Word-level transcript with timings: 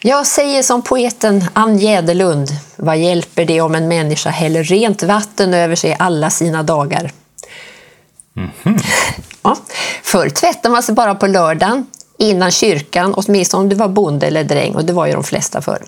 Jag 0.00 0.26
säger 0.26 0.62
som 0.62 0.82
poeten 0.82 1.44
Ann 1.52 1.78
Jäderlund, 1.78 2.48
vad 2.76 2.98
hjälper 2.98 3.44
det 3.44 3.60
om 3.60 3.74
en 3.74 3.88
människa 3.88 4.30
häller 4.30 4.64
rent 4.64 5.02
vatten 5.02 5.54
över 5.54 5.76
sig 5.76 5.96
alla 5.98 6.30
sina 6.30 6.62
dagar? 6.62 7.12
Ja. 9.42 9.56
Förr 10.02 10.28
tvättade 10.28 10.72
man 10.72 10.82
sig 10.82 10.94
bara 10.94 11.14
på 11.14 11.26
lördagen 11.26 11.86
innan 12.18 12.50
kyrkan, 12.50 13.14
åtminstone 13.16 13.62
om 13.62 13.68
du 13.68 13.76
var 13.76 13.88
bonde 13.88 14.26
eller 14.26 14.44
dräng, 14.44 14.74
och 14.74 14.84
det 14.84 14.92
var 14.92 15.06
ju 15.06 15.12
de 15.12 15.24
flesta 15.24 15.60
förr. 15.60 15.84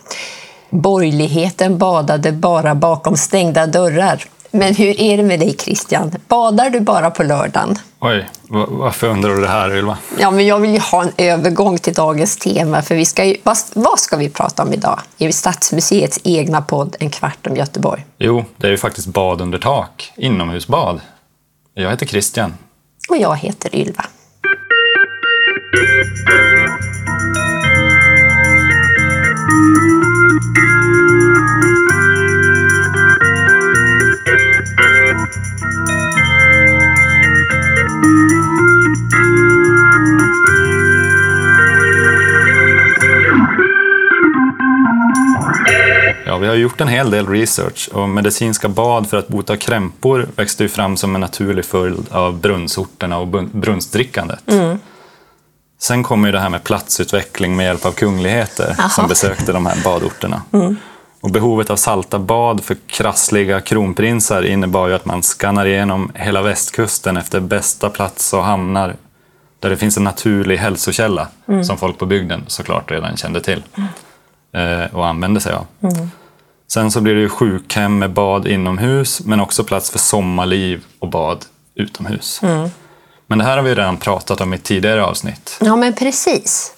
Borgerligheten 0.70 1.78
badade 1.78 2.32
bara 2.32 2.74
bakom 2.74 3.16
stängda 3.16 3.66
dörrar. 3.66 4.24
Men 4.50 4.74
hur 4.74 5.00
är 5.00 5.16
det 5.16 5.22
med 5.22 5.40
dig 5.40 5.56
Christian? 5.58 6.12
Badar 6.28 6.70
du 6.70 6.80
bara 6.80 7.10
på 7.10 7.22
lördagen? 7.22 7.78
Oj, 8.00 8.28
va- 8.48 8.66
varför 8.70 9.06
undrar 9.08 9.34
du 9.34 9.40
det 9.40 9.48
här 9.48 9.76
Ylva? 9.76 9.98
Ja, 10.18 10.30
men 10.30 10.46
jag 10.46 10.58
vill 10.58 10.70
ju 10.74 10.78
ha 10.80 11.02
en 11.02 11.12
övergång 11.16 11.78
till 11.78 11.94
dagens 11.94 12.36
tema, 12.36 12.82
för 12.82 12.94
vi 12.94 13.04
ska 13.04 13.24
ju, 13.24 13.36
vad, 13.42 13.56
vad 13.74 13.98
ska 14.00 14.16
vi 14.16 14.28
prata 14.28 14.62
om 14.62 14.72
idag? 14.72 15.00
I 15.18 15.32
Stadsmuseets 15.32 16.20
egna 16.24 16.62
podd 16.62 16.96
En 17.00 17.10
kvart 17.10 17.46
om 17.46 17.56
Göteborg. 17.56 18.04
Jo, 18.18 18.44
det 18.56 18.66
är 18.66 18.70
ju 18.70 18.78
faktiskt 18.78 19.06
bad 19.06 19.40
under 19.40 19.58
tak, 19.58 20.12
inomhusbad. 20.16 21.00
Jag 21.74 21.90
heter 21.90 22.06
Christian. 22.06 22.54
Och 23.08 23.16
jag 23.16 23.36
heter 23.36 23.74
Ylva. 23.76 24.04
Vi 46.40 46.48
har 46.48 46.54
gjort 46.54 46.80
en 46.80 46.88
hel 46.88 47.10
del 47.10 47.26
research 47.26 47.88
och 47.92 48.08
medicinska 48.08 48.68
bad 48.68 49.10
för 49.10 49.16
att 49.16 49.28
bota 49.28 49.56
krämpor 49.56 50.28
växte 50.36 50.62
ju 50.62 50.68
fram 50.68 50.96
som 50.96 51.14
en 51.14 51.20
naturlig 51.20 51.64
följd 51.64 52.06
av 52.10 52.40
brunnsorterna 52.40 53.18
och 53.18 53.28
brunnsdrickandet. 53.44 54.44
Sen 55.80 56.02
kommer 56.02 56.28
ju 56.28 56.32
det 56.32 56.40
här 56.40 56.48
med 56.48 56.64
platsutveckling 56.64 57.56
med 57.56 57.66
hjälp 57.66 57.86
av 57.86 57.92
kungligheter 57.92 58.74
Jaha. 58.78 58.88
som 58.88 59.08
besökte 59.08 59.52
de 59.52 59.66
här 59.66 59.84
badorterna. 59.84 60.42
Och 61.22 61.30
behovet 61.30 61.70
av 61.70 61.76
salta 61.76 62.18
bad 62.18 62.64
för 62.64 62.76
krassliga 62.86 63.60
kronprinsar 63.60 64.42
innebar 64.42 64.88
ju 64.88 64.94
att 64.94 65.04
man 65.04 65.22
skannar 65.22 65.66
igenom 65.66 66.12
hela 66.14 66.42
västkusten 66.42 67.16
efter 67.16 67.40
bästa 67.40 67.90
plats 67.90 68.32
och 68.32 68.44
hamnar 68.44 68.96
där 69.58 69.70
det 69.70 69.76
finns 69.76 69.96
en 69.96 70.04
naturlig 70.04 70.56
hälsokälla 70.56 71.28
som 71.64 71.78
folk 71.78 71.98
på 71.98 72.06
bygden 72.06 72.44
såklart 72.46 72.90
redan 72.90 73.16
kände 73.16 73.40
till 73.40 73.62
eh, 74.52 74.94
och 74.94 75.06
använde 75.06 75.40
sig 75.40 75.52
av. 75.52 75.66
Sen 76.72 76.90
så 76.90 77.00
blir 77.00 77.14
det 77.14 77.20
ju 77.20 77.28
sjukhem 77.28 77.98
med 77.98 78.12
bad 78.12 78.46
inomhus 78.46 79.20
men 79.24 79.40
också 79.40 79.64
plats 79.64 79.90
för 79.90 79.98
sommarliv 79.98 80.84
och 80.98 81.08
bad 81.08 81.44
utomhus. 81.74 82.40
Men 83.26 83.38
det 83.38 83.44
här 83.44 83.56
har 83.56 83.64
vi 83.64 83.74
redan 83.74 83.96
pratat 83.96 84.40
om 84.40 84.54
i 84.54 84.58
tidigare 84.58 85.04
avsnitt. 85.04 85.56
Ja, 85.60 85.76
men 85.76 85.92
precis. 85.92 86.72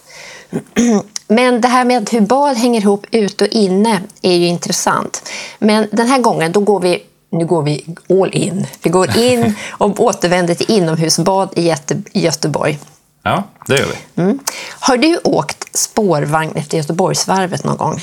Men 1.27 1.61
det 1.61 1.67
här 1.67 1.85
med 1.85 2.09
hur 2.09 2.21
bad 2.21 2.57
hänger 2.57 2.81
ihop 2.81 3.05
ut 3.11 3.41
och 3.41 3.47
inne 3.47 4.01
är 4.21 4.33
ju 4.35 4.47
intressant. 4.47 5.29
Men 5.59 5.87
den 5.91 6.07
här 6.07 6.19
gången 6.19 6.51
då 6.51 6.59
går 6.59 6.79
vi, 6.79 7.03
nu 7.31 7.45
går 7.45 7.61
vi 7.63 7.95
all 8.09 8.29
in. 8.33 8.67
Vi 8.81 8.89
går 8.89 9.17
in 9.17 9.55
och 9.71 9.99
återvänder 9.99 10.55
till 10.55 10.71
inomhusbad 10.71 11.49
i 11.55 11.61
Göte- 11.61 12.03
i 12.11 12.19
Göteborg. 12.19 12.79
Ja, 13.23 13.43
det 13.67 13.77
gör 13.77 13.85
vi. 13.85 14.21
Mm. 14.21 14.39
Har 14.79 14.97
du 14.97 15.17
åkt 15.23 15.77
spårvagn 15.77 16.55
efter 16.55 16.77
Göteborgsvarvet 16.77 17.63
någon 17.63 17.77
gång? 17.77 18.01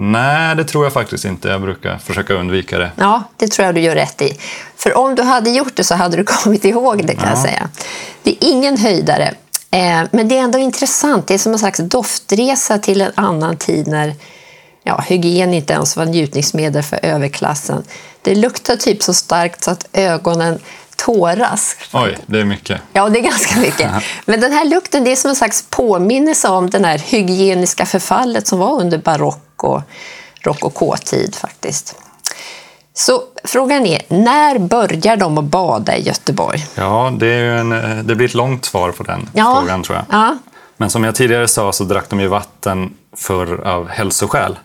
Nej, 0.00 0.56
det 0.56 0.64
tror 0.64 0.84
jag 0.84 0.92
faktiskt 0.92 1.24
inte. 1.24 1.48
Jag 1.48 1.60
brukar 1.62 1.98
försöka 1.98 2.34
undvika 2.34 2.78
det. 2.78 2.90
Ja, 2.96 3.22
det 3.36 3.48
tror 3.48 3.66
jag 3.66 3.74
du 3.74 3.80
gör 3.80 3.94
rätt 3.94 4.22
i. 4.22 4.38
För 4.76 4.96
om 4.96 5.14
du 5.14 5.22
hade 5.22 5.50
gjort 5.50 5.76
det 5.76 5.84
så 5.84 5.94
hade 5.94 6.16
du 6.16 6.24
kommit 6.26 6.64
ihåg 6.64 7.06
det 7.06 7.14
kan 7.14 7.28
jag 7.28 7.38
Ja. 7.38 7.42
säga. 7.42 7.68
Det 8.22 8.30
är 8.30 8.36
ingen 8.40 8.76
höjdare. 8.76 9.34
Eh, 9.70 10.02
men 10.10 10.28
det 10.28 10.38
är 10.38 10.42
ändå 10.42 10.58
intressant. 10.58 11.26
Det 11.26 11.34
är 11.34 11.38
som 11.38 11.52
en 11.52 11.58
slags 11.58 11.78
doftresa 11.78 12.78
till 12.78 13.00
en 13.00 13.12
annan 13.14 13.56
tid 13.56 13.86
när 13.86 14.14
ja, 14.84 15.04
hygien 15.08 15.54
inte 15.54 15.72
ens 15.72 15.96
var 15.96 16.04
njutningsmedel 16.04 16.82
för 16.82 16.98
överklassen. 17.02 17.84
Det 18.22 18.34
luktar 18.34 18.76
typ 18.76 19.02
så 19.02 19.14
starkt 19.14 19.64
så 19.64 19.70
att 19.70 19.88
ögonen 19.92 20.58
tåras. 20.96 21.76
Oj, 21.92 22.18
det 22.26 22.40
är 22.40 22.44
mycket. 22.44 22.80
Ja, 22.92 23.08
det 23.08 23.18
är 23.18 23.22
ganska 23.22 23.58
mycket. 23.60 23.90
Men 24.24 24.40
den 24.40 24.52
här 24.52 24.64
lukten 24.64 25.04
det 25.04 25.12
är 25.12 25.16
som 25.16 25.28
en 25.30 25.36
slags 25.36 25.64
påminnelse 25.70 26.48
om 26.48 26.70
det 26.70 26.86
här 26.86 26.98
hygieniska 26.98 27.86
förfallet 27.86 28.46
som 28.46 28.58
var 28.58 28.80
under 28.80 28.98
barock 28.98 29.44
och 29.64 29.82
rokokotid 30.42 31.34
faktiskt. 31.34 31.96
Så 32.94 33.22
frågan 33.44 33.86
är, 33.86 34.02
när 34.08 34.58
börjar 34.58 35.16
de 35.16 35.38
att 35.38 35.44
bada 35.44 35.96
i 35.96 36.02
Göteborg? 36.02 36.66
Ja, 36.74 37.12
det, 37.18 37.32
en, 37.34 37.70
det 38.06 38.14
blir 38.14 38.26
ett 38.26 38.34
långt 38.34 38.64
svar 38.64 38.92
på 38.92 39.02
den 39.02 39.28
Ja. 39.32 39.56
frågan 39.60 39.82
tror 39.82 39.96
jag. 39.96 40.04
Ja, 40.20 40.36
Men 40.76 40.90
som 40.90 41.04
jag 41.04 41.14
tidigare 41.14 41.48
sa 41.48 41.72
så 41.72 41.84
drack 41.84 42.08
de 42.08 42.20
ju 42.20 42.26
vatten 42.28 42.94
för 43.16 43.66
av 43.66 43.88
hälsoskäl. 43.88 44.58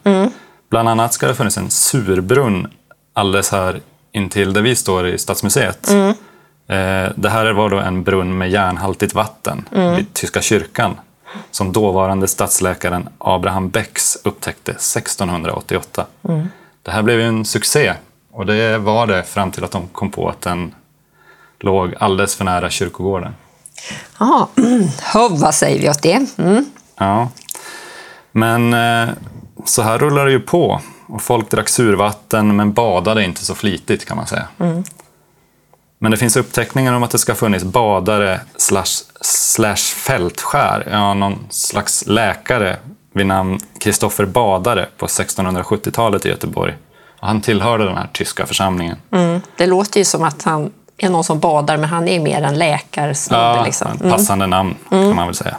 Bland 0.69 0.89
annat 0.89 1.13
ska 1.13 1.25
det 1.25 1.31
ha 1.31 1.35
funnits 1.37 1.57
en 1.57 1.69
surbrunn 1.69 2.67
alldeles 3.13 3.51
här 3.51 3.81
intill 4.11 4.53
där 4.53 4.61
vi 4.61 4.75
står 4.75 5.07
i 5.07 5.17
Stadsmuseet. 5.17 5.89
Eh, 5.91 6.15
Det 7.15 7.29
här 7.29 7.51
var 7.53 7.69
då 7.69 7.77
en 7.79 8.03
brunn 8.03 8.37
med 8.37 8.49
järnhaltigt 8.51 9.13
vatten 9.13 9.65
vid 9.97 10.13
Tyska 10.13 10.41
kyrkan 10.41 10.95
som 11.51 11.71
dåvarande 11.71 12.27
stadsläkaren 12.27 13.09
Abraham 13.17 13.69
Becks 13.69 14.17
upptäckte 14.23 14.71
1688. 14.71 16.05
Det 16.83 16.91
här 16.91 17.01
blev 17.01 17.19
ju 17.19 17.25
en 17.25 17.45
succé 17.45 17.94
och 18.31 18.45
det 18.45 18.77
var 18.77 19.07
det 19.07 19.23
fram 19.23 19.51
till 19.51 19.63
att 19.63 19.72
de 19.72 19.88
kom 19.88 20.11
på 20.11 20.29
att 20.29 20.41
den 20.41 20.75
låg 21.59 21.95
alldeles 21.99 22.35
för 22.35 22.45
nära 22.45 22.69
kyrkogården. 22.69 23.35
ja. 24.19 24.49
Hå, 25.13 25.27
vad 25.29 25.55
säger 25.55 25.81
vi 25.81 25.89
åt 25.89 26.01
det? 26.01 26.25
Mm. 26.38 26.66
Ja. 26.97 27.29
Men 28.31 28.73
eh, 28.73 29.09
så 29.66 29.81
här 29.81 29.99
rullar 29.99 30.25
det 30.25 30.31
ju 30.31 30.39
på. 30.39 30.81
Och 31.07 31.22
folk 31.22 31.49
drack 31.49 31.69
survatten 31.69 32.55
men 32.55 32.73
badade 32.73 33.23
inte 33.23 33.45
så 33.45 33.55
flitigt 33.55 34.05
kan 34.05 34.17
man 34.17 34.27
säga. 34.27 34.47
Men 35.99 36.11
det 36.11 36.17
finns 36.17 36.38
uppteckningar 36.38 36.93
om 36.93 37.03
att 37.03 37.11
det 37.11 37.17
ska 37.17 37.31
ha 37.31 37.38
funnits 37.38 37.63
badare 37.63 38.39
slash, 38.57 39.03
slash 39.25 39.75
fältskär, 39.75 40.88
ja, 40.91 41.13
någon 41.13 41.47
slags 41.50 42.03
läkare 42.07 42.78
vid 43.13 43.25
namn 43.25 43.59
Kristoffer 43.79 44.25
Badare 44.25 44.88
på 44.97 45.06
1670-talet 45.06 46.25
i 46.25 46.29
Göteborg. 46.29 46.73
Och 47.19 47.28
han 47.28 47.41
tillhörde 47.41 47.85
den 47.85 47.97
här 47.97 48.09
tyska 48.13 48.45
församlingen. 48.45 48.97
Mm. 49.11 49.41
Det 49.57 49.66
låter 49.66 50.00
ju 50.00 50.06
som 50.06 50.23
att 50.23 50.44
han 50.44 50.72
är 50.97 51.09
någon 51.09 51.23
som 51.23 51.39
badar, 51.39 51.78
men 51.78 51.89
han 51.89 52.07
är 52.07 52.19
mer 52.19 52.41
en 52.41 52.57
läkarsnubbe. 52.57 53.44
Ja, 53.44 53.63
liksom. 53.66 53.88
en 53.91 54.11
passande 54.11 54.47
namn 54.47 54.75
kan 54.89 55.16
man 55.16 55.28
väl 55.28 55.35
säga. 55.35 55.57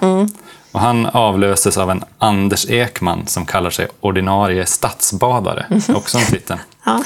Och 0.72 0.80
han 0.80 1.06
avlöses 1.06 1.78
av 1.78 1.90
en 1.90 2.04
Anders 2.18 2.70
Ekman 2.70 3.26
som 3.26 3.46
kallar 3.46 3.70
sig 3.70 3.88
ordinarie 4.00 4.66
stadsbadare. 4.66 5.66
Också 5.94 6.18
en 6.18 6.24
titel. 6.24 6.58
Ja. 6.86 7.02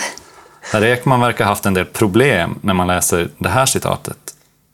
Herr 0.72 0.84
Ekman 0.84 1.20
verkar 1.20 1.44
ha 1.44 1.52
haft 1.52 1.66
en 1.66 1.75
del 1.75 1.84
problem 1.84 2.58
när 2.60 2.75
man 2.75 2.86
läser 2.86 3.28
det 3.38 3.48
här 3.48 3.66
citatet. 3.66 4.27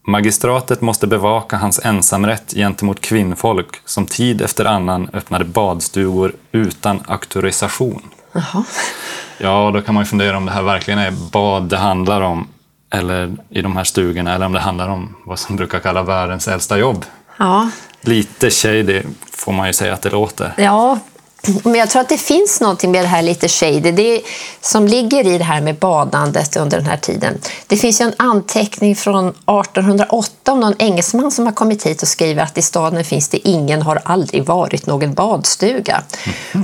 Magistratet 0.06 0.80
måste 0.80 1.06
bevaka 1.06 1.56
hans 1.56 1.80
ensamrätt 1.84 2.52
gentemot 2.54 3.00
kvinnfolk 3.00 3.80
som 3.84 4.06
tid 4.06 4.42
efter 4.42 4.64
annan 4.64 5.08
öppnade 5.12 5.44
badstugor 5.44 6.32
utan 6.52 7.02
auktorisation. 7.06 8.02
Jaha. 8.32 8.64
Ja, 9.38 9.70
då 9.74 9.82
kan 9.82 9.94
man 9.94 10.04
ju 10.04 10.06
fundera 10.06 10.36
om 10.36 10.46
det 10.46 10.52
här 10.52 10.62
verkligen 10.62 10.98
är 11.00 11.10
bad 11.10 11.62
det 11.62 11.76
handlar 11.76 12.20
om 12.20 12.48
eller 12.90 13.36
i 13.48 13.62
de 13.62 13.76
här 13.76 13.84
stugorna 13.84 14.34
eller 14.34 14.46
om 14.46 14.52
det 14.52 14.60
handlar 14.60 14.88
om 14.88 15.16
vad 15.24 15.38
som 15.38 15.56
brukar 15.56 15.78
kalla 15.78 16.02
världens 16.02 16.48
äldsta 16.48 16.78
jobb. 16.78 17.04
Ja. 17.36 17.70
Lite 18.00 18.50
shady 18.50 19.02
får 19.30 19.52
man 19.52 19.66
ju 19.66 19.72
säga 19.72 19.94
att 19.94 20.02
det 20.02 20.10
låter. 20.10 20.54
Ja, 20.56 20.98
men 21.64 21.74
jag 21.74 21.90
tror 21.90 22.02
att 22.02 22.08
det 22.08 22.18
finns 22.18 22.60
någonting 22.60 22.90
med 22.90 23.04
det 23.04 23.08
här 23.08 23.22
lite 23.22 23.48
shady 23.48 23.90
det 23.90 24.22
som 24.60 24.86
ligger 24.88 25.26
i 25.26 25.38
det 25.38 25.44
här 25.44 25.60
med 25.60 25.74
badandet 25.74 26.56
under 26.56 26.76
den 26.76 26.86
här 26.86 26.96
tiden. 26.96 27.38
Det 27.66 27.76
finns 27.76 28.00
ju 28.00 28.04
en 28.04 28.14
anteckning 28.16 28.96
från 28.96 29.28
1808 29.28 30.52
om 30.52 30.60
någon 30.60 30.74
engelsman 30.78 31.30
som 31.30 31.46
har 31.46 31.52
kommit 31.52 31.86
hit 31.86 32.02
och 32.02 32.08
skriver 32.08 32.42
att 32.42 32.58
i 32.58 32.62
staden 32.62 33.04
finns 33.04 33.28
det 33.28 33.48
ingen, 33.48 33.82
har 33.82 34.00
aldrig 34.04 34.46
varit 34.46 34.86
någon 34.86 35.14
badstuga. 35.14 36.02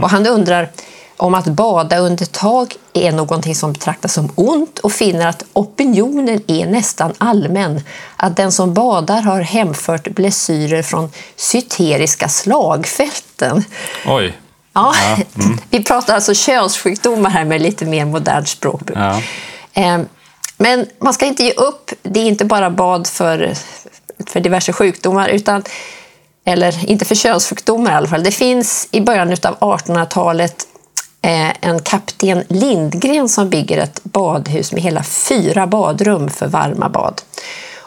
Och 0.02 0.10
han 0.10 0.26
undrar 0.26 0.70
om 1.16 1.34
att 1.34 1.46
bada 1.46 1.98
under 1.98 2.26
tak 2.26 2.76
är 2.92 3.12
någonting 3.12 3.54
som 3.54 3.72
betraktas 3.72 4.14
som 4.14 4.32
ont 4.34 4.78
och 4.78 4.92
finner 4.92 5.26
att 5.26 5.44
opinionen 5.52 6.42
är 6.46 6.66
nästan 6.66 7.12
allmän. 7.18 7.80
Att 8.16 8.36
den 8.36 8.52
som 8.52 8.74
badar 8.74 9.22
har 9.22 9.40
hemfört 9.40 10.08
blessyrer 10.08 10.82
från 10.82 11.10
syteriska 11.36 12.28
slagfälten. 12.28 13.64
Oj. 14.06 14.34
Ja, 14.72 14.94
Vi 15.70 15.84
pratar 15.84 16.14
alltså 16.14 16.34
könssjukdomar 16.34 17.30
här 17.30 17.44
med 17.44 17.60
lite 17.62 17.84
mer 17.84 18.04
modernt 18.04 18.48
språkbruk. 18.48 18.98
Ja. 18.98 19.22
Eh, 19.72 20.00
Men 20.56 20.86
man 21.00 21.12
ska 21.14 21.26
inte 21.26 21.42
ge 21.42 21.52
upp. 21.52 21.90
Det 22.02 22.20
är 22.20 22.24
inte 22.24 22.44
bara 22.44 22.70
bad 22.70 23.06
för, 23.06 23.54
för 24.26 24.40
diverse 24.40 24.72
sjukdomar 24.72 25.28
utan 25.28 25.62
eller 26.44 26.90
inte 26.90 27.04
för 27.04 27.14
könssjukdomar 27.14 27.90
i 27.90 27.94
alla 27.94 28.08
fall. 28.08 28.22
Det 28.22 28.30
finns 28.32 28.88
i 28.90 29.00
början 29.00 29.30
av 29.32 29.58
1800-talet 29.58 30.66
eh, 31.22 31.66
en 31.68 31.82
kapten 31.82 32.44
Lindgren 32.48 33.28
som 33.28 33.50
bygger 33.50 33.78
ett 33.78 34.00
badhus 34.04 34.72
med 34.72 34.82
hela 34.82 35.02
fyra 35.02 35.66
badrum 35.66 36.30
för 36.30 36.46
varma 36.46 36.88
bad. 36.88 37.22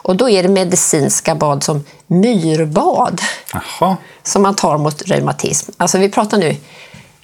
Och 0.04 0.16
då 0.16 0.30
är 0.30 0.42
det 0.42 0.48
medicinska 0.48 1.34
bad 1.34 1.62
som 1.62 1.84
myrbad 2.06 3.20
Jaha. 3.52 3.96
som 4.22 4.42
man 4.42 4.54
tar 4.54 4.78
mot 4.78 5.02
reumatism. 5.02 5.72
Alltså 5.76 5.98
vi 5.98 6.08
pratar 6.08 6.38
nu 6.38 6.56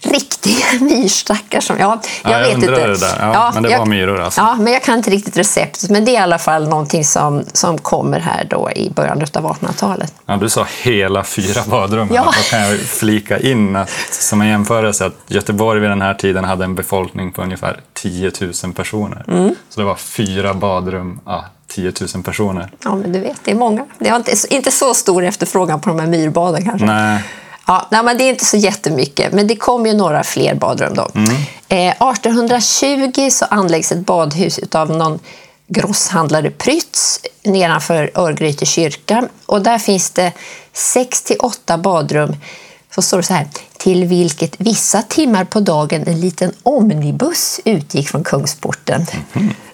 riktiga 0.02 0.64
myrstackar 0.80 1.60
som... 1.60 1.76
Ja, 1.78 2.00
jag, 2.24 2.32
Ja, 2.32 2.38
jag 2.38 2.48
vet 2.48 2.54
inte. 2.54 2.86
det 2.86 3.00
där. 3.00 3.16
Ja, 3.20 3.50
men 3.54 3.62
det 3.62 3.78
var 3.78 3.86
myror 3.86 4.20
alltså. 4.20 4.40
Ja, 4.40 4.54
men 4.54 4.72
jag 4.72 4.82
kan 4.82 4.98
inte 4.98 5.10
riktigt 5.10 5.36
receptet. 5.36 5.90
Men 5.90 6.04
det 6.04 6.10
är 6.10 6.14
i 6.14 6.16
alla 6.16 6.38
fall 6.38 6.68
någonting 6.68 7.04
som, 7.04 7.44
som 7.52 7.78
kommer 7.78 8.20
här 8.20 8.46
då 8.50 8.70
i 8.70 8.90
början 8.90 9.18
av 9.18 9.26
1800-talet. 9.26 10.14
Ja, 10.26 10.36
du 10.36 10.48
sa 10.48 10.66
hela 10.82 11.24
fyra 11.24 11.62
badrum. 11.66 12.08
Ja. 12.12 12.24
Då 12.24 12.42
kan 12.50 12.60
jag 12.60 12.80
flika 12.80 13.38
in 13.38 13.76
att, 13.76 13.90
som 14.10 14.40
en 14.40 14.48
jämförelse 14.48 15.06
att 15.06 15.14
Göteborg 15.26 15.80
vid 15.80 15.90
den 15.90 16.02
här 16.02 16.14
tiden 16.14 16.44
hade 16.44 16.64
en 16.64 16.74
befolkning 16.74 17.32
på 17.32 17.42
ungefär 17.42 17.80
10 17.92 18.32
000 18.64 18.72
personer. 18.74 19.24
Mm. 19.28 19.54
Så 19.68 19.80
det 19.80 19.86
var 19.86 19.96
fyra 19.96 20.54
badrum, 20.54 21.20
ja, 21.26 21.44
10 21.70 21.92
000 22.14 22.22
personer. 22.22 22.70
Ja, 22.84 22.94
men 22.94 23.12
du 23.12 23.20
vet, 23.20 23.44
det 23.44 23.50
är 23.50 23.54
många. 23.54 23.86
Det 23.98 24.10
var 24.10 24.16
inte, 24.16 24.32
inte 24.50 24.70
så 24.70 24.94
stor 24.94 25.24
efterfrågan 25.24 25.80
på 25.80 25.88
de 25.88 26.00
här 26.00 26.06
myrbaden 26.06 26.64
kanske. 26.64 26.86
Nej, 26.86 27.22
Ja, 27.66 27.86
nej, 27.90 28.02
men 28.02 28.18
det 28.18 28.24
är 28.24 28.28
inte 28.28 28.44
så 28.44 28.56
jättemycket, 28.56 29.32
men 29.32 29.46
det 29.46 29.56
kom 29.56 29.86
ju 29.86 29.94
några 29.94 30.22
fler 30.22 30.54
badrum 30.54 30.94
då. 30.94 31.08
Eh, 31.68 31.88
1820 31.88 33.30
så 33.30 33.44
anläggs 33.44 33.92
ett 33.92 34.06
badhus 34.06 34.60
av 34.72 34.90
någon 34.90 35.18
grosshandlare 35.66 36.50
Prytz 36.50 37.20
nedanför 37.44 38.10
Örgryte 38.14 38.66
kyrka. 38.66 39.28
Och 39.46 39.62
där 39.62 39.78
finns 39.78 40.10
det 40.10 40.32
6 40.72 41.22
till 41.22 41.36
8 41.36 41.78
badrum. 41.78 42.36
Så 42.94 43.02
står 43.02 43.16
det 43.16 43.22
så 43.22 43.34
här, 43.34 43.48
till 43.78 44.04
vilket 44.04 44.54
vissa 44.60 45.02
timmar 45.02 45.44
på 45.44 45.60
dagen 45.60 46.02
en 46.06 46.20
liten 46.20 46.52
omnibus 46.62 47.60
utgick 47.64 48.08
från 48.08 48.24
Kungsporten. 48.24 49.06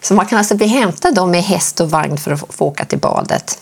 Så 0.03 0.15
man 0.15 0.27
kan 0.27 0.39
alltså 0.39 0.55
bli 0.57 0.67
hämtad 0.67 1.15
då 1.15 1.27
med 1.27 1.43
häst 1.43 1.81
och 1.81 1.91
vagn 1.91 2.17
för 2.19 2.31
att 2.31 2.41
få, 2.55 2.65
åka 2.65 2.85
till 2.85 2.99
badet. 2.99 3.59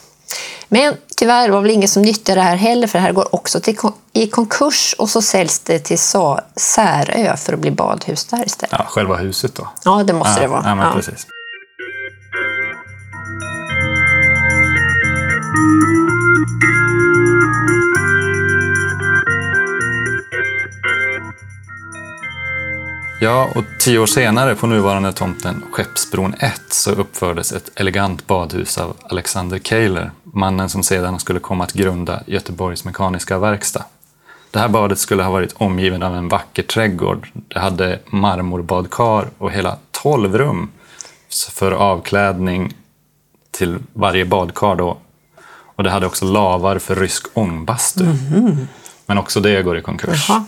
Men 0.68 0.94
tyvärr 1.16 1.48
var 1.48 1.60
väl 1.60 1.70
ingen 1.70 1.88
som 1.88 2.02
nyttjade 2.02 2.40
det 2.40 2.44
här 2.44 2.56
heller 2.56 2.86
för 2.86 2.98
det 2.98 3.02
här 3.04 3.12
går 3.12 3.34
också 3.34 3.60
till, 3.60 3.76
i 4.12 4.26
konkurs 4.26 4.94
och 4.98 5.10
så 5.10 5.22
säljs 5.22 5.58
det 5.58 5.78
till 5.78 5.98
Sa- 5.98 6.40
Särö 6.56 7.36
för 7.36 7.52
att 7.52 7.58
bli 7.58 7.70
badhus 7.70 8.24
där 8.24 8.46
istället. 8.46 8.74
ja, 8.78 8.84
själva 8.88 9.16
huset 9.16 9.54
då. 9.54 9.68
Ja, 9.84 10.02
det 10.04 10.12
måste 10.12 10.32
ja, 10.36 10.40
det 10.42 10.48
vara. 10.48 10.62
Ja, 10.64 10.74
men 10.74 10.86
Ja. 10.86 10.92
precis. 10.94 11.26
Ja, 23.24 23.48
och 23.54 23.64
tio 23.80 23.98
år 23.98 24.06
senare 24.06 24.54
på 24.54 24.66
nuvarande 24.66 25.12
tomten 25.12 25.64
Skeppsbron 25.72 26.34
1 26.38 26.60
så 26.68 26.90
uppfördes 26.90 27.52
ett 27.52 27.70
elegant 27.74 28.26
badhus 28.26 28.78
av 28.78 28.96
Alexander 29.02 29.58
Keiler, 29.58 30.10
mannen 30.22 30.68
som 30.68 30.82
sedan 30.82 31.20
skulle 31.20 31.40
komma 31.40 31.64
att 31.64 31.72
grunda 31.72 32.22
Göteborgs 32.26 32.84
Mekaniska 32.84 33.38
Verkstad. 33.38 33.84
Det 34.50 34.58
här 34.58 34.68
badet 34.68 34.98
skulle 34.98 35.22
ha 35.22 35.30
varit 35.30 35.54
omgiven 35.56 36.02
av 36.02 36.16
en 36.16 36.28
vacker 36.28 36.62
trädgård. 36.62 37.28
Det 37.32 37.58
hade 37.58 37.98
marmorbadkar 38.06 39.28
och 39.38 39.50
hela 39.50 39.76
12 39.90 40.38
rum 40.38 40.70
för 41.52 41.72
avklädning 41.72 42.74
till 43.50 43.78
varje 43.92 44.24
badkar. 44.24 44.76
Då. 44.76 44.96
Och 45.76 45.84
det 45.84 45.90
hade 45.90 46.06
också 46.06 46.24
lavar 46.24 46.78
för 46.78 46.96
rysk 46.96 47.26
ångbastu. 47.34 48.04
Men 49.06 49.18
också 49.18 49.40
det 49.40 49.62
går 49.62 49.78
i 49.78 49.82
konkurs. 49.82 50.26
Jaha. 50.28 50.44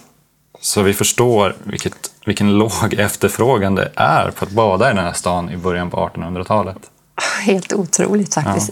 Så 0.61 0.83
vi 0.83 0.95
förstår 0.95 1.57
vilket, 1.65 2.11
vilken 2.27 2.59
låg 2.59 2.95
efterfrågan 2.99 3.75
det 3.75 3.91
är 3.95 4.31
på 4.31 4.45
att 4.45 4.51
bada 4.51 4.91
i 4.91 4.95
den 4.95 5.05
här 5.05 5.13
stan 5.13 5.51
i 5.51 5.57
början 5.57 5.91
på 5.91 5.97
1800-talet. 5.97 6.77
Helt 7.43 7.73
otroligt 7.73 8.35
faktiskt. 8.35 8.71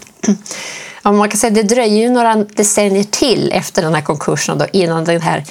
Ja. 1.02 1.12
man 1.12 1.28
kan 1.28 1.38
säga 1.38 1.50
det 1.50 1.62
dröjer 1.62 2.02
ju 2.02 2.10
några 2.10 2.34
decennier 2.34 3.04
till 3.04 3.52
efter 3.52 3.82
den 3.82 3.94
här 3.94 4.02
konkursen 4.02 4.58
då, 4.58 4.66
innan 4.72 5.04
det 5.04 5.18
här 5.18 5.44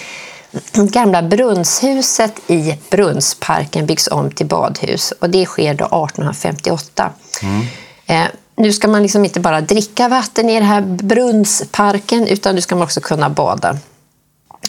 gamla 0.74 1.21
brunnshuset 1.21 2.39
i 2.47 2.77
Brunnsparken 2.89 3.86
byggs 3.86 4.07
om 4.07 4.31
till 4.31 4.45
badhus. 4.45 5.12
Och 5.12 5.29
det 5.29 5.45
sker 5.45 5.74
då 5.74 5.86
1858. 5.86 7.12
Eh, 8.06 8.24
nu 8.56 8.74
ska 8.74 8.88
man 8.88 9.03
liksom 9.03 9.25
inte 9.25 9.39
bara 9.39 9.62
dricka 9.62 10.07
vatten 10.07 10.50
i 10.50 10.53
den 10.53 10.63
här 10.63 10.81
brunnsparken 10.81 12.27
utan 12.27 12.56
nu 12.56 12.62
ska 12.62 12.75
man 12.75 12.83
också 12.83 13.01
kunna 13.01 13.29
bada. 13.29 13.77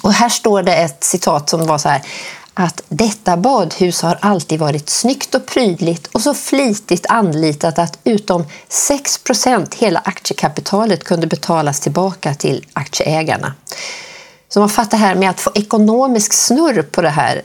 Och 0.04 0.12
här 0.12 0.28
står 0.28 0.62
det 0.62 0.74
ett 0.74 1.04
citat 1.04 1.50
som 1.50 1.66
var 1.66 1.78
så 1.78 1.88
här 1.88 2.02
att 2.54 2.82
detta 2.88 3.36
badhus 3.36 4.02
har 4.02 4.18
alltid 4.20 4.58
varit 4.60 4.88
snyggt 4.88 5.34
och 5.34 5.46
prydligt 5.46 6.06
och 6.06 6.20
så 6.20 6.34
flitigt 6.34 7.06
anlitat 7.08 7.78
att 7.78 7.98
utom 8.04 8.44
6% 8.68 9.74
hela 9.76 10.00
aktiekapitalet 10.04 11.04
kunde 11.04 11.26
betalas 11.26 11.80
tillbaka 11.80 12.34
till 12.34 12.64
aktieägarna. 12.72 13.54
Så 14.48 14.60
man 14.60 14.68
fattar 14.68 14.98
här 14.98 15.14
med 15.14 15.30
att 15.30 15.40
få 15.40 15.50
ekonomisk 15.54 16.32
snurr 16.32 16.82
på 16.82 17.02
det 17.02 17.10
här 17.10 17.42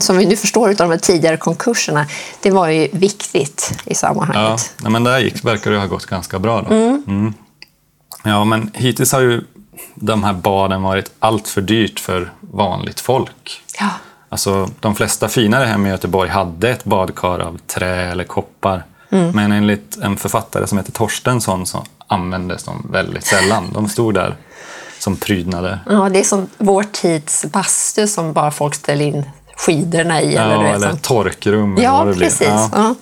som 0.00 0.16
vi 0.16 0.26
nu 0.26 0.36
förstår 0.36 0.68
av 0.68 0.90
de 0.90 0.98
tidigare 0.98 1.36
konkurserna, 1.36 2.06
det 2.40 2.50
var 2.50 2.68
ju 2.68 2.88
viktigt 2.92 3.70
i 3.84 3.90
Ja, 3.90 3.94
sammanhanget. 3.94 4.72
nej, 4.82 4.92
men 4.92 5.04
det 5.04 5.10
här 5.10 5.18
gick, 5.18 5.44
verkar 5.44 5.70
det 5.70 5.78
ha 5.78 5.86
gått 5.86 6.06
ganska 6.06 6.38
bra. 6.38 6.62
Då. 6.62 6.74
Mm. 6.74 7.34
Ja, 8.24 8.44
men 8.44 8.70
hittills 8.74 9.12
har 9.12 9.20
ju 9.20 9.44
de 9.94 10.24
här 10.24 10.32
baden 10.32 10.82
varit 10.82 11.10
allt 11.18 11.48
för 11.48 11.60
dyrt 11.60 12.00
för 12.00 12.32
vanligt 12.40 13.00
folk. 13.00 13.62
Ja. 13.80 13.88
Alltså, 14.28 14.68
de 14.80 14.94
flesta 14.94 15.28
finare 15.28 15.64
hem 15.64 15.86
i 15.86 15.88
Göteborg 15.88 16.30
hade 16.30 16.70
ett 16.70 16.84
badkar 16.84 17.38
av 17.38 17.58
trä 17.66 18.10
eller 18.10 18.24
koppar. 18.24 18.84
Men 19.08 19.52
enligt 19.52 19.96
en 20.02 20.16
författare 20.16 20.66
som 20.66 20.78
heter 20.78 20.92
Torstensson 20.92 21.66
så 21.66 21.84
användes 22.06 22.64
de 22.64 22.86
väldigt 22.90 23.24
sällan. 23.26 23.70
De 23.74 23.88
stod 23.88 24.14
där 24.14 24.36
som 24.98 25.16
prydnader. 25.16 25.78
Ja, 25.90 26.08
det 26.08 26.18
är 26.18 26.24
som 26.24 26.46
vår 26.58 26.84
tids 26.92 27.44
bastu 27.52 28.06
som 28.08 28.32
bara 28.32 28.50
folk 28.50 28.74
ställer 28.74 29.04
in 29.04 29.24
skidorna 29.56 30.22
i. 30.22 30.34
eller, 30.36 30.52
Ja, 30.52 30.58
du 30.58 30.64
vet, 30.64 30.74
eller 30.74 30.88
som- 30.90 30.98
torkrum. 30.98 31.72
eller 31.76 31.84
ja 31.84 31.98
vad 31.98 32.06
det 32.06 32.12
blir. 32.14 32.26
precis. 32.26 32.46
Ja. 32.48 32.70
Ja. 32.72 32.94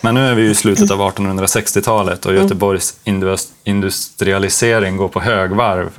Men 0.00 0.14
nu 0.14 0.26
är 0.28 0.34
vi 0.34 0.50
i 0.50 0.54
slutet 0.54 0.90
av 0.90 1.00
1860-talet 1.00 2.26
och 2.26 2.34
Göteborgs 2.34 2.94
indus- 3.04 3.48
industrialisering 3.64 4.96
går 4.96 5.08
på 5.08 5.20
högvarv. 5.20 5.90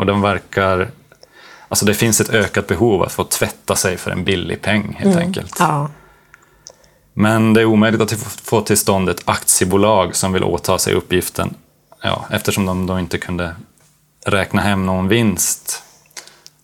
Och 0.00 0.06
den 0.06 0.20
verkar... 0.20 0.90
Alltså 1.68 1.84
det 1.86 1.94
finns 1.94 2.20
ett 2.20 2.30
ökat 2.30 2.66
behov 2.66 3.02
att 3.02 3.12
få 3.12 3.24
tvätta 3.24 3.76
sig 3.76 3.96
för 3.96 4.10
en 4.10 4.24
billig 4.24 4.62
peng 4.62 4.96
helt 4.98 5.16
enkelt. 5.16 5.56
Ja. 5.58 5.90
Men 7.14 7.54
det 7.54 7.60
är 7.60 7.64
omöjligt 7.64 8.00
att 8.00 8.12
få- 8.12 8.40
få 8.42 8.60
till 8.60 8.76
stånd 8.76 9.08
ett 9.08 9.22
aktiebolag 9.24 10.16
som 10.16 10.32
vill 10.32 10.44
åta 10.44 10.78
sig 10.78 10.94
uppgiften 10.94 11.54
ja, 12.02 12.24
eftersom 12.30 12.66
de 12.66 12.86
då 12.86 12.98
inte 12.98 13.18
kunde 13.18 13.54
räkna 14.26 14.62
hem 14.62 14.86
någon 14.86 15.08
vinst 15.08 15.82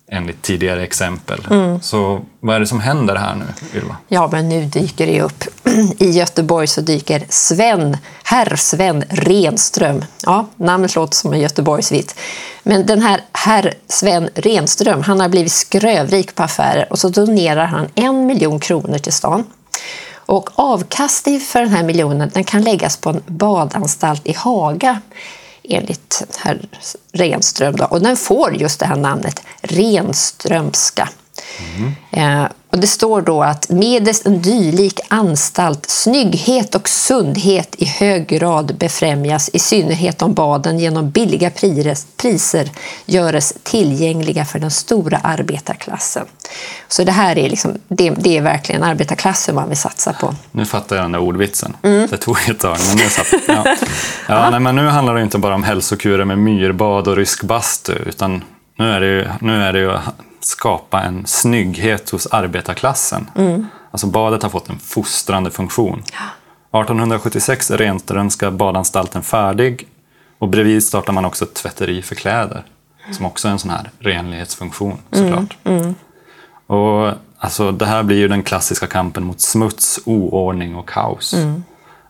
enligt 0.09 0.43
tidigare 0.43 0.83
exempel. 0.83 1.41
Så 1.83 2.21
vad 2.41 2.57
är 2.57 2.61
det 2.61 2.67
som 2.67 2.81
händer 2.81 3.17
här 3.17 3.35
nu, 3.35 3.79
Ylva? 3.79 3.97
ja, 4.09 4.29
men 4.33 4.49
nu 4.49 4.65
dyker 4.65 5.07
det 5.07 5.23
upp. 5.23 5.45
I 5.99 6.11
Göteborg 6.11 6.67
så 6.67 6.81
dyker 6.81 7.25
Sven, 7.29 7.97
herr 8.25 8.57
Sven 8.57 9.05
Renström. 9.09 10.05
Ja, 10.23 10.47
namnet 10.57 10.95
låter 10.95 11.15
som 11.15 11.33
en 11.33 11.41
göteborgsvitt. 11.41 12.19
Men 12.63 12.87
den 12.87 13.03
här 13.03 13.21
herr 13.33 13.75
Sven 13.89 14.29
Renström, 14.35 15.03
han 15.03 15.21
har 15.21 15.29
blivit 15.29 15.53
skrövrik 15.53 16.35
på 16.35 16.43
affärer 16.43 16.87
och 16.91 16.99
så 16.99 17.09
donerar 17.09 17.67
han 17.67 17.89
en 17.95 18.27
miljon 18.27 18.61
kronor 18.61 18.99
till 18.99 19.13
stan. 19.13 19.45
Och 20.15 20.51
avkastning 20.55 21.41
för 21.41 21.61
den 21.61 21.69
här 21.69 21.83
miljonen 21.83 22.31
den 22.35 22.45
kan 22.45 22.63
läggas 22.63 22.97
på 22.97 23.11
en 23.11 23.23
badanstalt 23.27 24.27
i 24.27 24.33
Haga 24.33 25.01
enligt 25.69 26.23
herr 26.37 26.61
Renström. 27.13 27.77
Då. 27.77 27.85
Och 27.85 28.03
den 28.03 28.17
får 28.17 28.55
just 28.55 28.81
det 28.81 28.87
här 28.87 28.97
namnet, 28.97 29.43
Renströmska. 29.61 31.09
Eh, 32.11 32.47
och 32.77 32.81
det 32.81 32.87
står 32.87 33.23
då 33.23 33.43
att 33.43 33.69
medelst 33.69 34.27
en 34.27 34.43
dylik 34.43 35.01
anstalt 35.09 35.91
snygghet 35.91 36.75
och 36.75 36.89
sundhet 36.89 37.75
i 37.79 37.85
hög 37.85 38.29
grad 38.29 38.77
befrämjas, 38.79 39.51
i 39.53 39.59
synnerhet 39.59 40.23
om 40.23 40.35
baden 40.35 40.79
genom 40.79 41.11
billiga 41.11 41.51
pris- 41.51 42.07
priser 42.17 42.71
göres 43.07 43.55
tillgängliga 43.63 44.45
för 44.45 44.59
den 44.59 44.71
stora 44.71 45.19
arbetarklassen. 45.19 46.27
Så 46.89 47.05
det 47.05 47.13
här 47.13 47.39
är, 47.39 47.49
liksom, 47.51 47.79
det, 47.89 48.11
det 48.11 48.37
är 48.37 48.43
verkligen 48.43 48.83
arbetarklassen 48.83 49.55
man 49.55 49.69
vill 49.69 49.79
satsa 49.79 50.13
på. 50.13 50.35
Nu 50.53 50.65
fattar 50.65 50.97
jag 50.97 51.05
den 51.05 51.13
där 51.13 51.21
ordvitsen. 51.21 51.77
Mm. 51.83 52.09
Det 52.11 52.17
tog 52.17 52.39
ett 52.49 52.59
tag, 52.59 52.77
men 52.89 52.97
nu 52.97 53.09
satt 53.09 53.27
ja. 53.49 53.77
Ja, 54.29 54.51
nej, 54.51 54.61
men 54.61 54.77
Nu 54.77 54.89
handlar 54.89 55.15
det 55.15 55.23
inte 55.23 55.39
bara 55.39 55.55
om 55.55 55.63
hälsokurer 55.63 56.25
med 56.25 56.39
myrbad 56.39 57.09
och 57.09 57.17
rysk 57.17 57.43
bastu, 57.43 57.93
utan 58.07 58.43
nu 58.77 58.91
är 58.91 59.01
det 59.01 59.07
ju, 59.07 59.29
nu 59.41 59.63
är 59.63 59.73
det 59.73 59.79
ju 59.79 59.91
att 59.91 60.15
skapa 60.41 61.03
en 61.03 61.27
snygghet 61.27 62.11
hos 62.11 62.27
arbetarklassen. 62.27 63.31
Mm. 63.37 63.67
Alltså 63.91 64.07
badet 64.07 64.43
har 64.43 64.51
fått 64.51 64.69
en 64.69 64.79
fostrande 64.79 65.51
funktion. 65.51 65.99
1876 65.99 67.71
är 67.71 67.79
Renströmska 67.79 68.51
badanstalten 68.51 69.23
färdig 69.23 69.89
och 70.39 70.49
bredvid 70.49 70.85
startar 70.85 71.13
man 71.13 71.25
också 71.25 71.45
ett 71.45 71.55
tvätteri 71.55 72.03
för 72.03 72.15
kläder. 72.15 72.65
som 73.13 73.27
också 73.27 73.49
är 73.49 73.53
en 73.53 73.59
sån 73.59 73.71
här 73.71 73.91
renlighetsfunktion 73.99 74.99
såklart. 75.11 75.57
Och 76.67 77.13
alltså, 77.39 77.73
det 77.73 77.87
här 77.87 78.03
blir 78.03 78.17
ju 78.17 78.29
den 78.29 78.43
klassiska 78.43 78.87
kampen 78.87 79.25
mot 79.25 79.41
smuts, 79.41 80.01
oordning 80.05 80.77
och 80.77 80.89
kaos. 80.89 81.35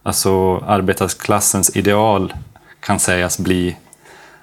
Alltså 0.02 0.56
arbetarklassens 0.66 1.76
ideal 1.76 2.35
kan 2.80 2.99
sägas 2.99 3.38
bli 3.38 3.76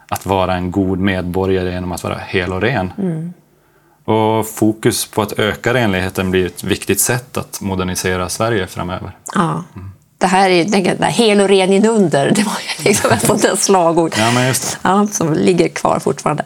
att 0.07 0.25
vara 0.25 0.55
en 0.55 0.71
god 0.71 0.99
medborgare 0.99 1.71
genom 1.71 1.91
att 1.91 2.03
vara 2.03 2.17
hel 2.17 2.53
och 2.53 2.61
ren. 2.61 2.93
Och 4.05 4.47
fokus 4.47 5.11
på 5.11 5.21
att 5.21 5.39
öka 5.39 5.73
renligheten 5.73 6.31
blir 6.31 6.45
ett 6.45 6.63
viktigt 6.63 6.99
sätt 6.99 7.37
att 7.37 7.61
modernisera 7.61 8.29
Sverige 8.29 8.67
framöver. 8.67 9.11
Ja. 9.35 9.63
Det 10.23 10.27
här 10.27 10.49
är 10.49 10.65
det 10.65 10.93
där 10.93 11.07
hel 11.07 11.41
och 11.41 11.49
ren 11.49 11.73
inunder. 11.73 12.31
Det 12.35 12.43
var 12.43 12.57
liksom 12.85 13.11
ett 13.11 13.25
sånt 13.25 13.41
där 13.41 13.55
slagord. 13.55 14.15
Ja, 14.17 14.31
men 14.31 14.47
just 14.47 14.71
det. 14.71 14.77
Ja, 14.81 15.07
som 15.11 15.33
ligger 15.33 15.67
kvar 15.67 15.99
fortfarande. 15.99 16.45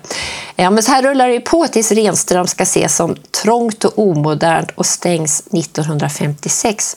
Ja, 0.55 0.69
men 0.69 0.83
så 0.83 0.91
här 0.91 1.03
rullar 1.03 1.29
det 1.29 1.39
på 1.39 1.67
tills 1.67 1.91
Renström 1.91 2.47
ska 2.47 2.63
ses 2.63 2.95
som 2.95 3.15
trångt 3.43 3.85
och 3.85 3.99
omodernt 3.99 4.71
och 4.75 4.85
stängs 4.85 5.43
1956. 5.51 6.95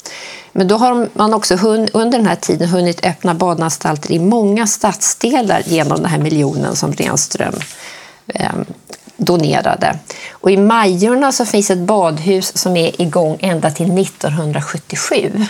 Men 0.52 0.68
då 0.68 0.76
har 0.76 1.08
man 1.12 1.34
också 1.34 1.54
under 1.92 2.18
den 2.18 2.26
här 2.26 2.37
tiden 2.37 2.68
hunnit 2.68 3.06
öppna 3.06 3.34
badanstalter 3.34 4.12
i 4.12 4.18
många 4.18 4.66
stadsdelar 4.66 5.62
genom 5.66 5.96
den 6.02 6.10
här 6.10 6.18
miljonen 6.18 6.76
som 6.76 6.92
Renström 6.92 7.54
eh, 8.26 8.52
donerade. 9.16 9.99
Och 10.32 10.50
I 10.50 10.56
Majorna 10.56 11.32
så 11.32 11.46
finns 11.46 11.70
ett 11.70 11.78
badhus 11.78 12.56
som 12.56 12.76
är 12.76 13.02
igång 13.02 13.37
ända 13.40 13.70
till 13.70 13.99
1977. 13.99 15.46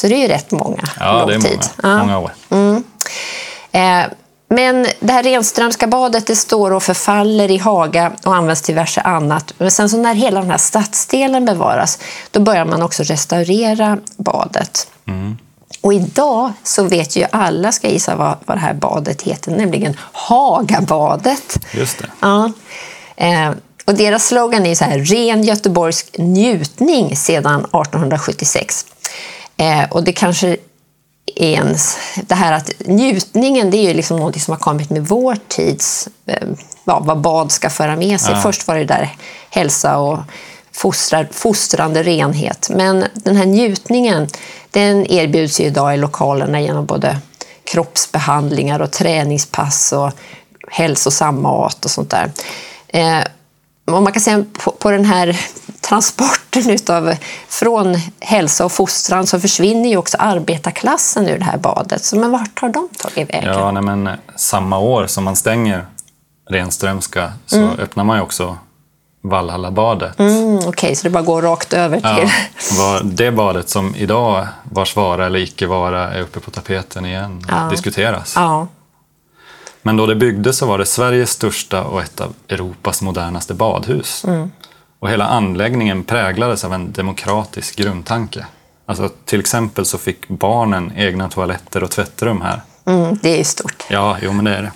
Så 0.00 0.08
det 0.08 0.14
är 0.14 0.18
ju 0.18 0.28
rätt 0.28 0.50
många. 0.50 0.88
Ja, 1.00 1.24
det 1.26 1.34
är 1.34 1.38
många. 1.38 1.62
Ja. 1.82 1.98
många 1.98 2.18
år. 2.18 2.32
Eh, 3.72 4.04
men 4.48 4.86
det 5.00 5.12
här 5.12 5.22
Renströmska 5.22 5.86
badet 5.86 6.26
det 6.26 6.36
står 6.36 6.70
och 6.70 6.82
förfaller 6.82 7.50
i 7.50 7.58
Haga 7.58 8.12
och 8.24 8.34
används 8.34 8.62
till 8.62 8.74
diverse 8.74 9.00
annat. 9.00 9.54
Men 9.58 9.70
sen 9.70 9.88
så 9.88 9.96
när 9.96 10.14
hela 10.14 10.40
den 10.40 10.50
här 10.50 10.58
stadsdelen 10.58 11.44
bevaras, 11.44 11.98
då 12.30 12.40
börjar 12.40 12.64
man 12.64 12.82
också 12.82 13.02
restaurera 13.02 13.98
badet. 14.16 14.88
Och 15.80 15.94
idag 15.94 16.52
så 16.62 16.82
vet 16.82 17.16
ju 17.16 17.26
alla, 17.32 17.72
ska 17.72 17.86
jag 17.86 17.94
gissa 17.94 18.16
vad, 18.16 18.36
vad 18.46 18.56
det 18.56 18.60
här 18.60 18.74
badet 18.74 19.22
heter, 19.22 19.50
nämligen 19.50 19.96
Hagabadet. 20.12 21.58
Just 21.72 21.98
det. 21.98 22.06
Ja. 22.20 22.52
Eh, 23.16 23.50
och 23.84 23.94
deras 23.94 24.26
slogan 24.26 24.66
är 24.66 24.74
så 24.74 24.84
här, 24.84 24.98
ren 24.98 25.44
göteborgsk 25.44 26.18
njutning 26.18 27.16
sedan 27.16 27.60
1876. 27.60 28.86
Eh, 29.60 29.90
och 29.90 30.04
det 30.04 30.12
kanske 30.12 30.56
är 31.36 31.56
en, 31.56 31.76
det 32.26 32.34
här 32.34 32.52
att 32.52 32.70
njutningen 32.78 33.70
det 33.70 33.76
är 33.76 33.88
ju 33.88 33.94
liksom 33.94 34.16
något 34.16 34.40
som 34.40 34.52
har 34.52 34.58
kommit 34.58 34.90
med 34.90 35.06
vår 35.06 35.36
tids, 35.48 36.08
eh, 36.26 36.48
vad 36.84 37.20
bad 37.20 37.52
ska 37.52 37.70
föra 37.70 37.96
med 37.96 38.20
sig. 38.20 38.34
Ja. 38.34 38.40
Först 38.40 38.68
var 38.68 38.76
det 38.76 38.84
där 38.84 39.16
hälsa 39.50 39.98
och 39.98 40.18
fostrar, 40.72 41.28
fostrande 41.32 42.02
renhet. 42.02 42.70
Men 42.74 43.04
den 43.14 43.36
här 43.36 43.46
njutningen 43.46 44.28
den 44.70 45.06
erbjuds 45.12 45.60
ju 45.60 45.64
idag 45.64 45.94
i 45.94 45.96
lokalerna 45.96 46.60
genom 46.60 46.86
både 46.86 47.18
kroppsbehandlingar 47.64 48.80
och 48.80 48.90
träningspass 48.90 49.92
och 49.92 50.12
hälsosam 50.70 51.42
mat 51.42 51.84
och 51.84 51.90
sånt 51.90 52.10
där. 52.10 52.30
Eh, 52.88 53.24
och 53.94 54.02
man 54.02 54.12
kan 54.12 54.22
säga 54.22 54.44
på, 54.64 54.70
på 54.70 54.90
den 54.90 55.04
här 55.04 55.40
transporten 55.80 56.70
utav, 56.70 57.14
från 57.48 57.96
hälsa 58.20 58.64
och 58.64 58.72
fostran 58.72 59.26
så 59.26 59.40
försvinner 59.40 59.88
ju 59.88 59.96
också 59.96 60.16
arbetarklassen 60.20 61.28
ur 61.28 61.38
det 61.38 61.44
här 61.44 61.58
badet. 61.58 62.04
Så 62.04 62.16
men 62.16 62.30
vart 62.30 62.60
har 62.60 62.68
de 62.68 62.88
tagit 62.98 63.28
vägen? 63.30 63.54
Ja, 63.54 63.70
nej, 63.70 63.82
men 63.82 64.08
samma 64.36 64.78
år 64.78 65.06
som 65.06 65.24
man 65.24 65.36
stänger 65.36 65.86
Renströmska 66.50 67.32
så 67.46 67.56
öppnar 67.78 68.04
man 68.04 68.16
ju 68.16 68.22
också 68.22 68.56
Valhallabadet. 69.22 70.18
Mm, 70.18 70.58
Okej, 70.66 70.96
så 70.96 71.02
det 71.04 71.10
bara 71.10 71.22
går 71.22 71.42
rakt 71.42 71.72
över 71.72 71.96
till... 71.96 72.30
Ja, 72.78 73.00
det 73.04 73.30
badet 73.30 73.68
som 73.68 73.94
idag, 73.96 74.46
vars 74.64 74.96
vara 74.96 75.26
eller 75.26 75.38
icke 75.38 75.66
vara, 75.66 76.12
är 76.14 76.20
uppe 76.20 76.40
på 76.40 76.50
tapeten 76.50 77.06
igen 77.06 77.44
och 77.48 77.52
Ja. 77.52 77.68
diskuteras. 77.70 78.32
Ja. 78.36 78.66
Men 79.82 79.96
då 79.96 80.06
det 80.06 80.14
byggdes 80.14 80.58
så 80.58 80.66
var 80.66 80.78
det 80.78 80.86
Sveriges 80.86 81.30
största 81.30 81.84
och 81.84 82.02
ett 82.02 82.20
av 82.20 82.34
Europas 82.48 83.02
modernaste 83.02 83.54
badhus. 83.54 84.24
Och 84.98 85.10
hela 85.10 85.26
anläggningen 85.26 86.04
präglades 86.04 86.64
av 86.64 86.74
en 86.74 86.92
demokratisk 86.92 87.76
grundtanke. 87.76 88.46
Alltså, 88.86 89.08
till 89.24 89.40
exempel 89.40 89.84
så 89.84 89.98
fick 89.98 90.28
barnen 90.28 90.92
egna 90.96 91.28
toaletter 91.28 91.82
och 91.82 91.90
tvättrum 91.90 92.40
här. 92.40 92.60
Mm, 92.84 93.18
det 93.22 93.32
är 93.32 93.38
ju 93.38 93.44
stort. 93.44 93.84
Ja, 93.90 94.16
jo 94.22 94.32
men 94.32 94.44
det 94.44 94.56
är 94.56 94.62
det. 94.62 94.72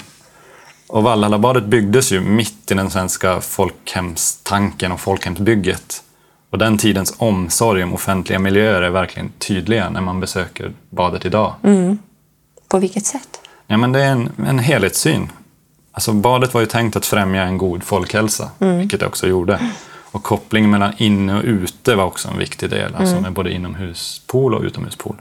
Och 0.87 1.02
Valhallabadet 1.02 1.64
byggdes 1.64 2.12
ju 2.12 2.20
mitt 2.20 2.70
i 2.70 2.75
den 2.75 2.90
svenska 2.90 3.40
folkhemstanken 3.40 4.92
och 4.92 5.00
folkhemsbygget. 5.00 6.02
Och 6.50 6.58
den 6.58 6.78
tidens 6.78 7.14
omsorg 7.16 7.82
om 7.82 7.94
offentliga 7.94 8.38
miljöer 8.38 8.82
är 8.82 8.90
verkligen 8.90 9.32
tydliga 9.38 9.90
när 9.90 10.00
man 10.00 10.20
besöker 10.20 10.73
badet 10.90 11.25
idag. 11.25 11.54
På 12.68 12.78
vilket 12.78 13.06
sätt? 13.06 13.40
Ja, 13.66 13.76
men 13.76 13.92
det 13.92 14.02
är 14.02 14.11
en, 14.11 14.30
en 14.47 14.59
helhetssyn. 14.59 15.28
Alltså, 15.92 16.12
badet 16.12 16.54
var 16.54 16.61
ju 16.61 16.66
tänkt 16.66 16.97
att 16.97 17.06
främja 17.06 17.42
en 17.42 17.59
god 17.59 17.83
folkhälsa, 17.83 18.50
vilket 18.59 19.00
det 19.00 19.06
också 19.06 19.26
gjorde. 19.26 19.71
Och 20.02 20.23
kopplingen 20.23 20.71
mellan 20.71 20.92
inne 20.97 21.37
och 21.38 21.44
ute 21.44 21.94
var 21.94 22.04
också 22.04 22.28
en 22.28 22.38
viktig 22.38 22.71
del, 22.71 22.94
alltså 22.94 23.21
med 23.21 23.33
både 23.33 23.52
inomhuspool 23.52 24.54
och 24.54 24.62
utomhuspool. 24.62 25.16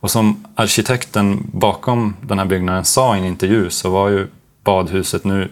Och 0.00 0.10
som 0.10 0.44
arkitekten 0.54 1.50
bakom 1.52 2.16
den 2.20 2.38
här 2.38 2.46
byggnaden 2.46 2.84
sa 2.84 3.16
i 3.16 3.18
en 3.18 3.24
intervju 3.24 3.70
så 3.70 3.90
var 3.90 4.08
ju 4.08 4.26
badhuset 4.64 5.24
nu 5.24 5.50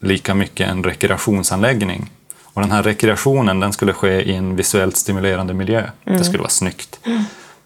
lika 0.00 0.34
mycket 0.34 0.68
en 0.68 0.84
rekreationsanläggning. 0.84 2.10
Och 2.44 2.62
den 2.62 2.70
här 2.70 2.82
rekreationen 2.82 3.60
den 3.60 3.72
skulle 3.72 3.92
ske 3.92 4.22
i 4.22 4.34
en 4.34 4.56
visuellt 4.56 4.96
stimulerande 4.96 5.54
miljö. 5.54 5.90
Det 6.04 6.24
skulle 6.24 6.38
vara 6.38 6.50
snyggt. 6.50 7.00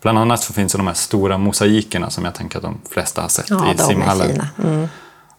Bland 0.02 0.18
annat 0.18 0.42
så 0.42 0.52
finns 0.52 0.72
det 0.72 0.78
de 0.78 0.86
här 0.86 0.94
stora 0.94 1.38
mosaikerna 1.38 2.10
som 2.10 2.24
jag 2.24 2.34
tänker 2.34 2.56
att 2.56 2.62
de 2.62 2.80
flesta 2.90 3.22
har 3.22 3.28
sett 3.28 3.50
Ja, 3.50 3.72
i 3.74 3.78
simhallen. 3.78 4.42
Mm. 4.64 4.88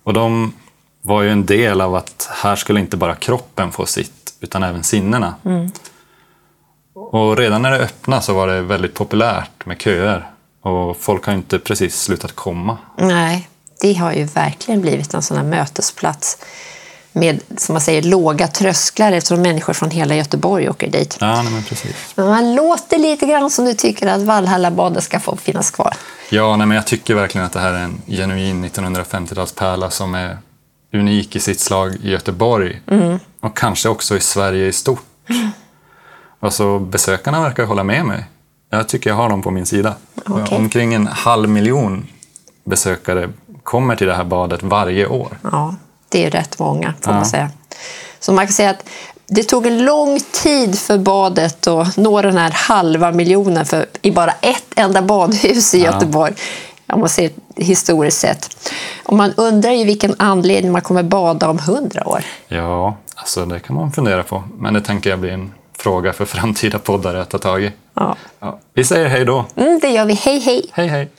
Och 0.03 0.13
de 0.13 0.53
var 1.01 1.22
ju 1.22 1.29
en 1.29 1.46
del 1.46 1.82
av 1.82 1.96
att 1.96 2.29
här 2.32 2.55
skulle 2.55 2.79
inte 2.79 2.98
bara 2.98 3.15
kroppen 3.15 3.72
få 3.72 3.86
sitt, 3.86 4.34
utan 4.39 4.63
även 4.63 4.84
sinnena. 4.84 5.36
Mm. 5.46 5.72
Och 6.96 7.38
redan 7.38 7.62
när 7.62 7.72
det 7.72 7.77
öppnade 7.77 8.22
så 8.22 8.34
var 8.34 8.48
det 8.48 8.62
väldigt 8.62 8.93
populärt 8.93 9.65
med 9.65 9.82
köer. 9.82 10.29
Och 10.62 10.98
folk 10.98 11.25
har 11.25 11.34
inte 11.34 11.60
precis 11.60 12.01
slutat 12.01 12.32
komma. 12.36 12.77
Nej, 12.98 13.50
det 13.82 13.93
har 13.93 14.13
ju 14.13 14.24
verkligen 14.24 14.82
blivit 14.82 15.13
en 15.13 15.22
sån 15.22 15.38
här 15.38 15.43
mötesplats 15.43 16.38
med, 17.13 17.39
som 17.58 17.74
man 17.74 17.82
säger, 17.82 18.01
låga 18.01 18.48
trösklar 18.48 19.12
eftersom 19.12 19.41
människor 19.41 19.74
från 19.74 19.89
hela 19.89 20.15
Göteborg 20.15 20.70
åker 20.70 20.89
dit. 20.89 21.17
Ja, 21.20 21.43
men 21.43 21.63
precis. 21.63 21.96
Men 22.15 22.27
man 22.27 22.55
låter 22.55 22.98
lite 22.98 23.25
grann 23.25 23.50
som 23.50 23.65
du 23.65 23.74
tycker 23.74 24.08
att 24.08 24.22
Valhallabadet 24.22 25.03
ska 25.03 25.20
få 25.20 25.36
finnas 25.36 25.72
kvar. 25.72 25.93
Ja, 26.29 26.55
nej, 26.55 26.67
men 26.67 26.75
jag 26.75 26.88
tycker 26.88 27.15
verkligen 27.15 27.46
att 27.46 27.53
det 27.53 27.60
här 27.60 27.74
är 27.74 27.84
en 27.84 28.01
genuin 28.08 28.65
1950-talspärla 28.65 29.89
som 29.89 30.15
är 30.15 30.38
unik 30.93 31.36
i 31.36 31.39
sitt 31.39 31.60
slag 31.60 31.96
i 32.03 32.12
Göteborg. 32.12 32.82
Och 33.41 33.58
kanske 33.58 33.89
också 33.89 34.17
i 34.17 34.20
Sverige 34.20 34.67
i 34.67 34.74
stort. 34.74 35.05
Alltså, 36.39 36.79
besökarna 36.79 37.41
verkar 37.41 37.65
hålla 37.65 37.84
med 37.84 38.05
mig. 38.05 38.25
Jag 38.70 38.88
tycker 38.88 39.10
jag 39.10 39.17
har 39.17 39.29
dem 39.29 39.41
på 39.41 39.51
min 39.51 39.65
sida. 39.65 39.96
Okej. 40.25 40.58
Omkring 40.58 40.93
en 40.93 41.08
halv 41.08 41.50
miljon 41.50 42.08
besökare 42.63 43.29
kommer 43.63 43.96
till 43.96 44.08
det 44.08 44.15
här 44.15 44.24
badet 44.24 44.63
varje 44.63 45.08
år. 45.08 45.38
Ja, 45.51 45.75
det 46.13 46.25
är 46.25 46.32
rätt 46.32 46.60
många 46.60 46.93
får 47.01 47.13
Ja. 47.13 47.17
man 47.17 47.25
säga. 47.25 47.50
Så 48.20 48.34
man 48.34 48.46
kan 48.46 48.53
säga 48.53 48.70
att 48.70 48.89
det 49.27 49.43
tog 49.43 49.65
en 49.67 49.86
lång 49.86 50.20
tid 50.32 50.79
för 50.79 50.98
badet 50.98 51.67
att 51.67 51.98
nå 51.98 52.22
den 52.22 52.38
här 52.38 52.51
halva 52.51 53.12
miljonen 53.12 53.65
för, 53.65 53.86
i 54.01 54.12
bara 54.12 54.32
ett 54.41 54.63
enda 54.75 55.01
badhus 55.01 55.74
i 55.74 55.84
Ja. 55.84 55.91
Göteborg. 55.93 56.34
Om 56.88 57.00
man 57.00 57.10
ser 57.10 57.29
historiskt 57.55 58.17
sett. 58.20 58.58
Och 59.03 59.15
man 59.17 59.34
undrar 59.38 59.72
ju 59.72 59.84
vilken 59.86 60.15
anledning 60.20 60.72
man 60.72 60.82
kommer 60.82 61.03
bada 61.03 61.50
om 61.50 61.60
hundra 61.60 62.08
år. 62.08 62.24
Ja, 62.48 62.96
alltså 63.15 63.46
det 63.46 63.60
kan 63.60 63.75
man 63.75 63.91
fundera 63.91 64.24
på. 64.24 64.43
Men 64.58 64.74
det 64.74 64.82
tänker 64.82 65.10
jag 65.10 65.20
blir 65.20 65.32
en 65.32 65.53
fråga 65.77 66.13
för 66.13 66.25
framtida 66.25 66.79
poddare 66.79 67.22
att 67.22 67.29
ta 67.29 67.38
tag 67.38 67.63
i. 67.63 67.72
Ja. 67.93 68.15
Ja, 68.39 68.60
vi 68.74 68.84
säger 68.84 69.08
hej 69.08 69.25
då. 69.25 69.46
Mm, 69.55 69.79
det 69.82 69.89
gör 69.89 70.05
vi. 70.05 70.13
Hej, 70.13 70.39
hej! 70.39 70.70
Hej, 70.74 70.88
hej. 70.88 71.10